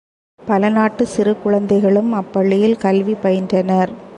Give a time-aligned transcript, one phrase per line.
[0.39, 3.91] பல நாட்டுச் சிறு குழந்தைகளும் அப் பள்ளியில் கல்வி பயின்றனர்.